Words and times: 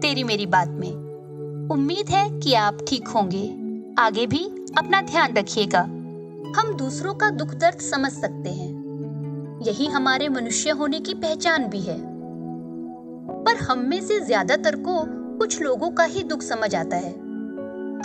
तेरी 0.00 0.24
मेरी 0.24 0.46
बात 0.46 0.68
में। 0.68 1.68
उम्मीद 1.72 2.08
है 2.10 2.40
कि 2.40 2.54
आप 2.54 2.78
ठीक 2.88 3.08
होंगे। 3.08 3.46
आगे 3.98 4.26
भी 4.26 4.44
अपना 4.78 5.00
ध्यान 5.02 5.34
रखिएगा। 5.34 5.80
हम 6.56 6.72
दूसरों 6.78 7.14
का 7.14 7.30
दुख 7.30 7.48
दर्द 7.48 7.78
समझ 7.78 8.12
सकते 8.12 8.50
हैं। 8.50 9.60
यही 9.66 9.86
हमारे 9.86 10.28
मनुष्य 10.28 10.70
होने 10.70 11.00
की 11.00 11.14
पहचान 11.14 11.66
भी 11.66 11.80
है। 11.80 11.98
पर 13.44 13.56
हम 13.56 13.78
में 13.78 14.00
से 14.00 14.20
ज़्यादातर 14.20 14.76
को 14.76 15.04
कुछ 15.38 15.62
लोगों 15.62 15.90
का 15.90 16.04
ही 16.04 16.22
दुख 16.22 16.42
समझ 16.42 16.74
आता 16.74 16.96
है। 16.96 17.12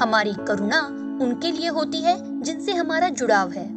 हमारी 0.01 0.34
करुणा 0.48 0.81
उनके 1.21 1.51
लिए 1.51 1.67
होती 1.67 2.01
है 2.01 2.41
जिनसे 2.41 2.71
हमारा 2.71 3.09
जुड़ाव 3.09 3.51
है। 3.51 3.67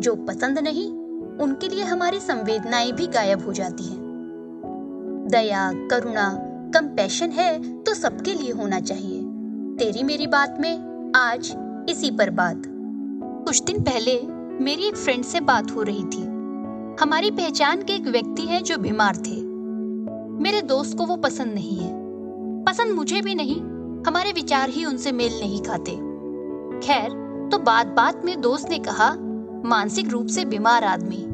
जो 0.00 0.14
पसंद 0.14 0.58
नहीं, 0.58 0.90
उनके 1.38 1.68
लिए 1.68 1.84
हमारी 1.84 2.20
संवेदनाएँ 2.20 2.92
भी 2.92 3.06
गायब 3.06 3.46
हो 3.46 3.52
जाती 3.52 3.84
हैं। 3.84 3.98
दया, 5.30 5.72
करुणा 5.90 6.50
कंपैशन 6.74 7.30
है 7.30 7.82
तो 7.82 7.94
सबके 7.94 8.32
लिए 8.34 8.52
होना 8.52 8.80
चाहिए। 8.80 9.20
तेरी 9.78 10.02
मेरी 10.02 10.26
बात 10.26 10.56
में 10.60 11.12
आज 11.16 11.54
इसी 11.88 12.10
पर 12.10 12.30
बात। 12.30 12.62
कुछ 13.46 13.62
दिन 13.62 13.82
पहले 13.82 14.20
मेरी 14.64 14.82
एक 14.82 14.96
फ्रेंड 14.96 15.24
से 15.24 15.40
बात 15.40 15.70
हो 15.70 15.82
रही 15.82 16.04
थी। 16.04 16.22
हमारी 17.00 17.30
पहचान 17.30 17.82
के 17.82 17.92
एक 17.92 18.06
व्यक्ति 18.06 18.42
है 18.42 18.62
जो 18.62 18.78
बीमार 18.78 19.16
थे। 19.16 19.42
मेरे 20.42 20.62
दोस्त 20.62 20.96
को 20.98 21.06
वो 21.06 21.16
पसंद 21.16 21.52
नहीं 21.54 21.76
है। 21.76 21.92
पसंद 22.64 22.94
मुझे 22.94 23.20
भी 23.20 23.34
नहीं, 23.34 23.60
हमारे 24.06 24.32
विचार 24.32 24.68
ही 24.68 24.84
उनसे 24.84 25.12
मेल 25.12 25.32
नहीं 25.40 25.62
खाते। 25.62 25.92
खैर 26.86 27.10
तो 27.52 27.58
बात 27.58 27.86
बात 27.86 28.24
में 28.24 28.40
दोस्त 28.40 28.68
ने 28.70 28.78
कहा, 28.78 29.14
मानसिक 29.64 30.08
रूप 30.08 30.26
से 30.26 30.44
बीमार 30.44 30.84
आदमी, 30.84 31.24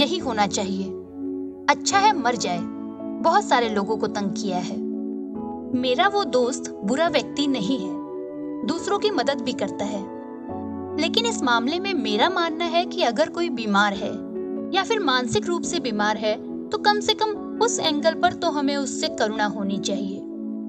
यही 0.00 0.18
होना 0.18 0.46
चाहिए। 0.46 0.84
अच्छा 1.70 1.98
है 1.98 2.16
मर 2.18 2.36
जाए। 2.36 2.77
बहुत 3.18 3.44
सारे 3.44 3.68
लोगों 3.68 3.96
को 3.96 4.06
तंग 4.06 4.30
किया 4.32 4.58
है। 4.58 4.76
मेरा 5.74 6.08
वो 6.08 6.24
दोस्त 6.24 6.70
बुरा 6.84 7.08
व्यक्ति 7.08 7.46
नहीं 7.46 7.78
है। 7.78 7.96
दूसरों 8.66 8.98
की 8.98 9.10
मदद 9.10 9.40
भी 9.40 9.52
करता 9.52 9.84
है। 9.84 10.18
लेकिन 11.00 11.26
इस 11.26 11.42
मामले 11.42 11.78
में 11.80 11.92
मेरा 11.94 12.28
मानना 12.28 12.64
है 12.64 12.84
कि 12.86 13.02
अगर 13.02 13.28
कोई 13.28 13.48
बीमार 13.48 13.94
है 13.94 14.12
या 14.74 14.82
फिर 14.82 15.00
मानसिक 15.00 15.46
रूप 15.46 15.62
से 15.62 15.80
बीमार 15.80 16.16
है 16.16 16.36
तो 16.68 16.78
कम 16.78 17.00
से 17.00 17.14
कम 17.14 17.60
उस 17.62 17.78
एंगल 17.80 18.14
पर 18.14 18.32
तो 18.32 18.50
हमें 18.50 18.76
उससे 18.76 19.08
करुणा 19.08 19.46
होनी 19.46 19.78
चाहिए। 19.78 20.18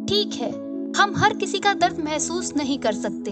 ठीक 0.06 0.34
है, 0.34 0.52
हम 0.94 1.14
हर 1.18 1.34
किसी 1.34 1.60
का 1.60 1.74
दर्द 1.74 2.00
महसूस 2.00 2.56
नहीं 2.58 2.78
कर 2.80 2.94
सकते, 2.94 3.32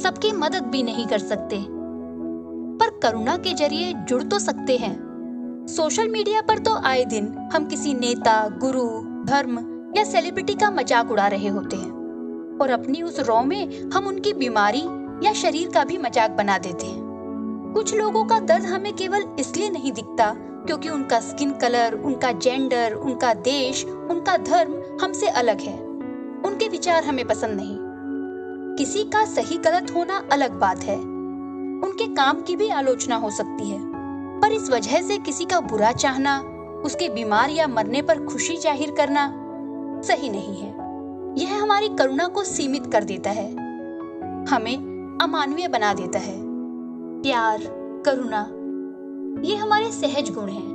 सबकी 0.00 0.32
मदद 0.32 0.62
भी 0.62 0.82
नहीं 0.82 1.06
कर 1.06 1.18
सकते। 1.18 1.64
पर 2.78 2.98
करुणा 3.00 3.36
के 3.36 3.54
ज़रिए 3.54 3.92
जुड़ 4.08 4.22
तो 4.22 4.38
सकते 4.38 4.76
हैं। 4.76 5.11
सोशल 5.68 6.08
मीडिया 6.08 6.40
पर 6.40 6.58
तो 6.58 6.74
आए 6.76 7.04
दिन 7.04 7.26
हम 7.52 7.64
किसी 7.64 7.92
नेता, 7.94 8.48
गुरु, 8.60 8.84
धर्म 9.26 9.58
या 9.96 10.04
सेलिब्रिटी 10.04 10.54
का 10.54 10.70
मज़ाक 10.70 11.10
उड़ा 11.10 11.26
रहे 11.26 11.48
होते 11.48 11.76
हैं। 11.76 12.58
और 12.60 12.70
अपनी 12.70 13.02
उस 13.02 13.20
रॉ 13.20 13.42
में 13.42 13.90
हम 13.90 14.06
उनकी 14.06 14.32
बीमारी 14.32 14.82
या 15.26 15.32
शरीर 15.32 15.68
का 15.68 15.84
भी 15.84 15.98
मज़ाक 15.98 16.30
बना 16.30 16.58
देते 16.58 16.86
हैं। 16.86 17.72
कुछ 17.74 17.94
लोगों 17.94 18.24
का 18.24 18.38
दर्द 18.40 18.64
हमें 18.64 18.92
केवल 18.92 19.24
इसलिए 19.40 19.70
नहीं 19.70 19.92
दिखता 19.92 20.32
क्योंकि 20.66 20.88
उनका 20.88 21.20
स्किन 21.20 21.52
कलर 21.52 21.94
उनका 21.94 22.32
जेंडर 22.32 22.94
उनका 22.94 23.32
देश, 23.34 23.84
उनका 23.84 24.36
धर्म 24.36 24.74
हमसे 25.02 25.28
अलग 25.28 25.60
है। 25.60 25.78
उनके 26.46 26.68
विचार 26.68 27.04
हमें 27.04 27.26
पसंद 27.28 27.60
नहीं। 27.60 27.76
किसी 28.78 29.04
का 29.04 29.24
सही 29.24 29.58
गलत 29.58 29.94
होना 29.94 30.22
अलग 30.32 30.58
बात 30.60 30.84
है। 30.84 30.96
उनके 30.96 32.14
काम 32.14 32.42
की 32.42 32.56
भी 32.56 32.68
आलोचना 32.70 33.16
हो 33.16 33.30
सकती 33.30 33.70
है। 33.70 33.91
पर 34.42 34.52
इस 34.52 34.70
वजह 34.70 35.02
से 35.02 35.18
किसी 35.18 35.44
का 35.44 35.60
बुरा 35.60 35.92
चाहना, 35.92 36.38
उसके 36.84 37.08
बीमार 37.08 37.50
या 37.50 37.66
मरने 37.68 38.02
पर 38.02 38.24
खुशी 38.24 38.56
ज़ाहिर 38.56 38.90
करना 38.90 39.32
सही 40.02 40.28
नहीं 40.28 40.56
है। 40.56 40.70
यह 41.38 41.62
हमारी 41.62 41.88
करुणा 41.88 42.26
को 42.28 42.44
सीमित 42.44 42.86
कर 42.86 43.04
देता 43.04 43.30
है। 43.30 43.50
हमें 44.46 45.18
अमानवीय 45.22 45.68
बना 45.68 45.94
देता 45.94 46.18
है। 46.18 46.36
प्यार, 47.22 47.58
करुणा, 48.06 48.46
ये 49.48 49.56
हमारे 49.56 49.90
सहज 49.92 50.30
गुण 50.30 50.48
हैं। 50.48 50.72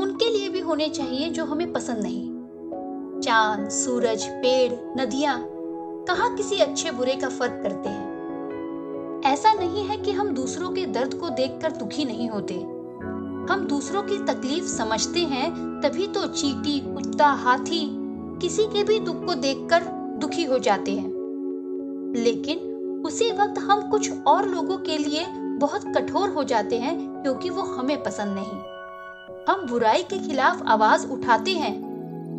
उनके 0.00 0.30
लिए 0.30 0.48
भी 0.48 0.60
होने 0.60 0.88
चाहिए 0.88 1.30
जो 1.30 1.44
हमें 1.44 1.72
पसंद 1.72 1.98
नहीं। 1.98 3.20
चाँद, 3.20 3.68
सूरज, 3.68 4.24
पेड़, 4.24 5.00
नदियाँ, 5.00 5.46
कहा 6.08 6.28
किसी 6.28 6.56
अच्छे 6.56 6.90
बुरे 6.90 7.14
का 7.16 7.28
फ़र्क 7.28 7.60
करते 7.62 7.88
हैं? 7.88 8.13
ऐसा 9.24 9.52
नहीं 9.52 9.84
है 9.84 9.96
कि 9.96 10.12
हम 10.12 10.28
दूसरों 10.28 10.70
के 10.70 10.86
दर्द 10.86 11.14
को 11.14 11.28
देखकर 11.28 11.72
दुखी 11.72 12.04
नहीं 12.04 12.28
होते। 12.28 12.54
हम 13.52 13.66
दूसरों 13.68 14.02
की 14.02 14.18
तकलीफ़ 14.18 14.64
समझते 14.64 15.20
हैं, 15.20 15.80
तभी 15.84 16.06
तो 16.06 16.26
चीटी, 16.26 16.80
कुत्ता, 16.80 17.26
हाथी 17.26 17.90
किसी 18.40 18.62
के 18.62 18.84
भी 18.84 19.00
दुख 19.00 19.24
को 19.24 19.34
देखकर 19.34 19.84
दुखी 20.20 20.44
हो 20.44 20.58
जाते 20.58 20.92
हैं। 20.92 21.08
लेकिन 22.16 22.58
उसी 23.06 23.30
वक्त 23.30 23.58
हम 23.58 23.90
कुछ 23.90 24.12
और 24.26 24.48
लोगों 24.48 24.78
के 24.78 24.98
लिए 24.98 25.26
बहुत 25.30 25.84
कठोर 25.96 26.28
हो 26.28 26.44
जाते 26.44 26.78
हैं, 26.78 27.22
क्योंकि 27.22 27.50
वो 27.50 27.62
हमें 27.62 28.02
पसंद 28.02 28.38
नहीं। 28.38 28.60
हम 29.48 29.66
बुराई 29.70 30.02
के 30.02 30.18
खिलाफ 30.18 30.62
आवाज़ 30.66 31.06
उठाते 31.06 31.50
हैं, 31.50 31.82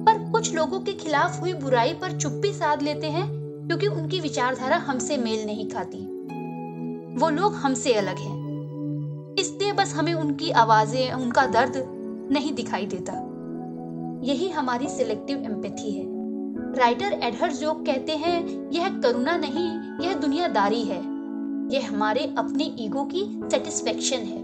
पर 0.06 0.32
कुछ 0.32 0.56
लोगों 0.56 0.80
के 0.80 0.94
खिलाफ 0.94 1.42
हुई 1.42 1.54
बुराई 1.54 1.94
पर 1.94 2.18
चुप्पी 2.20 2.54
साध 2.54 2.82
लेते 2.82 3.08
हैं, 3.08 3.28
क्योंकि 3.68 3.88
उनकी 3.88 4.20
विचारधारा 4.20 4.78
हमसे 4.78 5.18
मेल 5.18 5.46
नहीं 5.46 5.70
खाती। 5.70 6.15
वो 7.16 7.30
लोग 7.30 7.54
हमसे 7.54 7.94
अलग 7.94 8.18
हैं। 8.18 9.36
इसलिए 9.40 9.72
बस 9.72 9.94
हमें 9.96 10.14
उनकी 10.14 10.52
आवाज़ें, 10.52 11.14
उनका 11.14 11.46
दर्द 11.46 11.74
नहीं 12.32 12.54
दिखाई 12.54 12.86
देता। 12.86 13.14
यही 14.24 14.50
हमारी 14.50 14.88
सिलेक्टिव 14.88 15.38
एम्पैथी 15.38 15.92
है। 15.92 16.06
राइटर 16.76 17.20
एडहर 17.24 17.52
जोक 17.52 17.86
कहते 17.86 18.12
हैं, 18.12 18.70
यह 18.72 18.90
करुणा 18.90 19.38
नहीं, 19.38 19.70
यह 20.06 20.14
दुनियादारी 20.14 20.82
है। 20.82 21.00
यह 21.74 21.90
हमारे 21.92 22.36
अपने 22.38 22.76
ईगो 22.80 23.04
की 23.06 23.42
सेटिस्फेक्शन 23.52 24.18
है। 24.18 24.40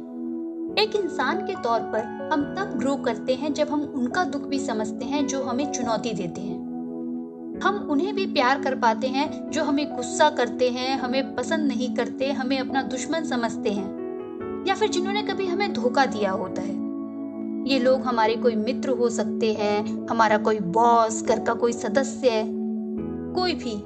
एक 0.83 0.95
इंसान 0.95 1.37
के 1.37 1.55
तौर 1.61 1.79
पर 1.79 2.29
हम 2.33 2.43
तब 2.43 2.77
ग्रो 2.77 2.95
करते 2.95 3.35
हैं 3.35 3.53
जब 3.53 3.69
हम 3.69 3.81
उनका 3.81 4.23
दुख 4.23 4.41
भी 4.41 4.59
समझते 4.59 5.05
हैं 5.05 5.27
जो 5.27 5.43
हमें 5.43 5.71
चुनौती 5.71 6.13
देते 6.13 6.41
हैं। 6.41 6.60
हम 7.63 7.75
उन्हें 7.75 8.15
भी 8.15 8.25
प्यार 8.25 8.61
कर 8.61 8.75
पाते 8.75 9.07
हैं, 9.07 9.51
जो 9.51 9.63
हमें 9.63 9.95
गुस्सा 9.95 10.29
करते 10.29 10.69
हैं, 10.69 10.99
हमें 10.99 11.35
पसंद 11.35 11.67
नहीं 11.67 11.95
करते, 11.95 12.31
हमें 12.31 12.59
अपना 12.59 12.81
दुश्मन 12.81 13.23
समझते 13.23 13.69
हैं, 13.69 14.01
या 14.67 14.75
फिर 14.75 14.89
जिन्होंने 14.89 15.21
कभी 15.21 15.45
हमें 15.45 15.73
धोखा 15.73 16.05
दिया 16.05 16.31
होता 16.31 16.61
है। 16.61 16.81
ये 17.67 17.79
लोग 17.79 18.01
हमारे 18.01 18.35
कोई 18.35 18.55
मित्र 18.55 18.89
हो 18.89 19.09
सकते 19.09 19.53
हैं, 19.53 20.07
हमारा 20.07 20.37
कोई 20.37 20.59
बॉस, 20.59 21.23
घर 21.23 21.39
का 21.39 21.53
कोई 21.53 21.71
सदस्य 21.71 22.29
कोई 23.35 23.53
भी। 23.53 23.83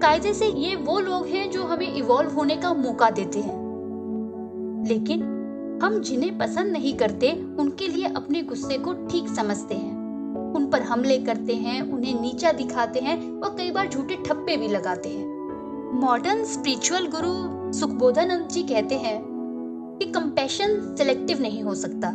कायदे 0.00 0.34
से 0.34 0.46
ये 0.46 0.76
वो 0.76 1.00
लोग 1.00 1.26
हैं 1.26 1.50
जो 1.50 1.64
हमें 1.64 1.94
इवॉल्व 1.94 2.30
होने 2.30 2.56
का 2.56 2.74
मौका 2.74 3.10
देते 3.10 3.38
हैं। 3.38 3.68
लेकिन 4.88 5.22
हम 5.82 6.00
जिन्हें 6.00 6.38
पसंद 6.38 6.72
नहीं 6.72 6.94
करते, 6.94 7.32
उनके 7.58 7.88
लिए 7.88 8.04
अपने 8.04 8.42
गुस्से 8.42 8.78
को 8.78 8.92
ठीक 8.92 9.28
समझते 9.28 9.74
हैं। 9.74 9.97
उन 10.48 10.66
पर 10.66 10.82
हमले 10.82 11.18
करते 11.18 11.54
हैं, 11.56 11.80
उन्हें 11.82 12.20
नीचा 12.20 12.52
दिखाते 12.52 13.00
हैं 13.00 13.18
और 13.32 13.54
कई 13.56 13.70
बार 13.70 13.88
झूठे 13.88 14.16
ठप्पे 14.26 14.56
भी 14.56 14.68
लगाते 14.68 15.08
हैं। 15.08 16.00
मॉडर्न 16.00 16.44
स्पिरिचुअल 16.44 17.06
गुरु 17.06 17.32
सुखबोधानंद 17.72 18.48
जी 18.48 18.62
कहते 18.62 18.94
हैं 18.96 19.18
कि 19.98 20.06
कंपैशन 20.12 20.94
सिलेक्टिव 20.98 21.40
नहीं 21.40 21.62
हो 21.62 21.74
सकता। 21.74 22.08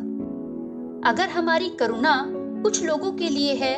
अगर 1.03 1.29
हमारी 1.29 1.69
करुणा 1.79 2.15
कुछ 2.63 2.83
लोगों 2.83 3.11
के 3.11 3.29
लिए 3.29 3.53
है 3.55 3.75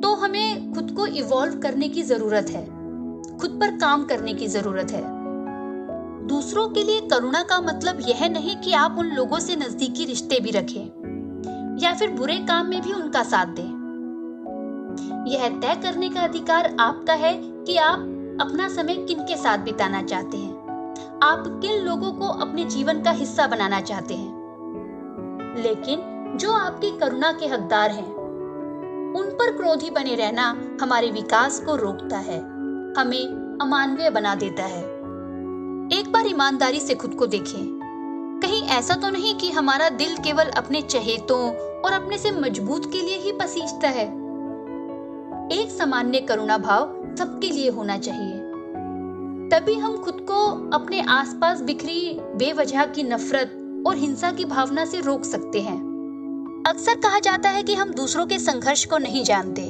तो 0.00 0.14
हमें 0.14 0.72
खुद 0.74 0.90
को 0.90 1.06
इवॉल्व 1.08 1.58
करने 1.58 1.88
की 1.88 2.02
ज़रूरत 2.02 2.50
है, 2.50 2.64
खुद 3.38 3.58
पर 3.60 3.76
काम 3.78 4.04
करने 4.04 4.34
की 4.34 4.46
ज़रूरत 4.48 4.90
है। 4.90 5.02
दूसरों 6.26 6.68
के 6.68 6.82
लिए 6.82 7.00
करुणा 7.08 7.42
का 7.42 7.60
मतलब 7.62 7.98
यह 8.00 8.28
नहीं 8.28 8.56
कि 8.56 8.72
आप 8.74 8.96
उन 8.98 9.06
लोगों 9.06 9.38
से 9.38 9.56
नजदीकी 9.56 10.04
रिश्ते 10.04 10.40
भी 10.40 10.50
रखें। 10.50 11.03
या 11.78 11.94
फिर 11.94 12.10
बुरे 12.10 12.36
काम 12.36 12.66
में 12.66 12.82
भी 12.82 12.92
उनका 12.92 13.22
साथ 13.22 13.46
दें। 13.46 13.84
यह 15.26 15.48
तय 15.48 15.80
करने 15.82 16.08
का 16.08 16.20
अधिकार 16.20 16.76
आपका 16.80 17.12
है 17.12 17.34
कि 17.42 17.76
आप 17.76 17.98
अपना 18.40 18.68
समय 18.68 18.94
किन 18.96 19.18
के 19.18 19.36
साथ 19.36 19.58
बिताना 19.58 20.02
चाहते 20.02 20.36
हैं। 20.36 20.64
आप 21.22 21.44
किन 21.46 21.82
लोगों 21.82 22.12
को 22.12 22.26
अपने 22.26 22.64
जीवन 22.64 23.02
का 23.02 23.10
हिस्सा 23.10 23.46
बनाना 23.46 23.80
चाहते 23.80 24.14
हैं। 24.14 24.44
लेकिन 25.62 26.00
जो 26.36 26.52
आपकी 26.52 26.98
करुणा 26.98 27.32
के 27.32 27.46
हकदार 27.46 27.90
हैं, 27.90 28.14
उन 29.14 29.26
पर 29.26 29.56
क्रोधी 29.56 29.90
बने 29.90 30.14
रहना 30.14 30.62
हमारे 30.82 31.10
विकास 31.10 31.60
को 31.60 31.76
रोकता 31.76 32.16
है, 32.16 32.40
हमें 32.98 33.58
अमानवीय 33.62 34.10
बना 34.10 34.34
देता 34.34 34.62
है। 34.62 34.84
एक 35.98 36.04
बार 36.12 36.26
ईमानदारी 36.26 36.80
से 36.80 36.94
खुद 36.94 37.14
को 37.14 37.26
देखें। 37.26 37.83
ऐसा 38.74 38.94
तो 38.94 39.10
नहीं 39.10 39.34
कि 39.34 39.50
हमारा 39.50 39.88
दिल 39.88 40.16
केवल 40.16 40.44
अपने 40.44 40.82
चहेतों 40.82 41.40
और 41.80 41.92
अपने 41.92 42.18
से 42.18 42.30
मज़बूत 42.30 42.92
के 42.92 43.00
लिए 43.00 43.18
ही 43.18 43.32
पसीजता 43.32 43.88
है। 43.88 44.06
एक 45.52 45.74
सामान्य 45.78 46.20
करुणा 46.20 46.58
भाव 46.58 47.14
सबके 47.18 47.50
लिए 47.50 47.70
होना 47.70 47.98
चाहिए। 47.98 48.36
तभी 49.48 49.74
हम 49.74 49.96
खुद 49.96 50.26
को 50.30 50.70
अपने 50.76 51.00
आसपास 51.00 51.60
बिखरी 51.60 52.18
बेवजह 52.20 52.84
की 52.84 53.02
नफरत 53.02 53.84
और 53.86 53.96
हिंसा 53.96 54.30
की 54.30 54.44
भावना 54.44 54.84
से 54.84 55.00
रोक 55.00 55.24
सकते 55.24 55.60
हैं। 55.60 55.78
अक्सर 56.66 56.94
कहा 56.94 57.18
जाता 57.18 57.50
है 57.50 57.62
कि 57.62 57.74
हम 57.74 57.90
दूसरों 57.90 58.26
के 58.26 58.38
संघर्ष 58.38 58.84
को 58.84 58.98
नहीं 58.98 59.24
जानते। 59.24 59.62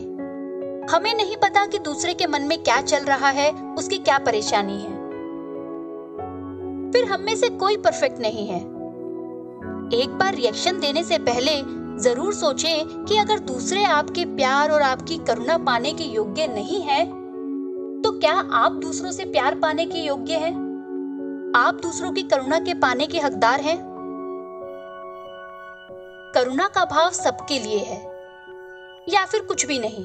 हमें 0.95 1.15
नहीं 1.15 1.37
पता 1.37 1.67
कि 1.67 1.79
दूसरे 1.79 2.15
के 2.15 2.27
मन 2.27 2.43
में 2.43 2.63
क्या 2.63 2.81
चल 2.81 3.05
रहा 3.05 3.29
है, 3.29 3.51
उसकी 3.51 3.99
क्या 3.99 4.19
परेशानी 4.19 4.81
है। 4.83 5.05
फिर 6.93 7.05
हम 7.05 7.21
में 7.21 7.37
से 7.37 7.49
कोई 7.49 7.77
परफेक्ट 7.77 8.21
नहीं 8.21 8.47
है। 8.47 8.74
एक 9.93 10.11
बार 10.11 10.35
रिएक्शन 10.35 10.79
देने 10.81 11.03
से 11.05 11.19
पहले 11.19 11.53
ज़रूर 12.03 12.35
सोचें 12.35 13.05
कि 13.05 13.17
अगर 13.17 13.39
दूसरे 13.39 13.83
आपके 13.85 14.25
प्यार 14.25 14.71
और 14.71 14.83
आपकी 14.83 15.19
करुणा 15.19 15.57
पाने 15.59 15.93
के 15.93 16.05
योग्य 16.05 16.47
नहीं 16.47 16.81
है 16.83 17.05
तो 18.03 18.13
क्या 18.13 18.33
आप 18.53 18.73
दूसरों 18.73 19.11
से 19.13 19.25
प्यार 19.25 19.55
पाने 19.55 19.87
के 19.87 19.99
योग्य 19.99 20.37
हैं? 20.37 20.53
आप 21.57 21.75
दूसरों 21.75 22.13
की 22.13 22.23
करुणा 22.23 22.59
के 22.59 22.75
पाने 22.75 23.07
के 23.07 23.19
हकदार 23.19 23.61
हैं 23.61 23.79
करुणा 26.35 26.69
का 26.69 26.85
भाव 26.85 27.11
सबके 27.11 27.59
लिए 27.59 27.79
है, 27.79 28.03
या 29.09 29.25
फिर 29.25 29.41
कुछ 29.41 29.67
भी 29.67 29.79
नहीं 29.79 30.05